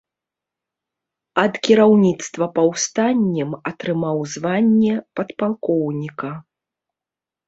Ад 1.41 1.53
кіраўніцтва 1.65 2.47
паўстаннем 2.55 3.51
атрымаў 3.73 4.17
званне 4.37 4.95
падпалкоўніка. 5.21 6.31